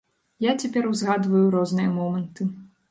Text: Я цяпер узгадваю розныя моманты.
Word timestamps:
Я 0.45 0.53
цяпер 0.63 0.89
узгадваю 0.93 1.45
розныя 1.59 1.95
моманты. 2.01 2.53